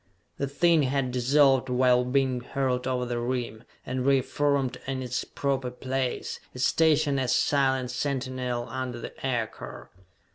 [0.39, 5.69] The thing had dissolved while being hurled over the rim, and reformed in its proper
[5.69, 9.91] place, its station as silent sentinel under the aircar!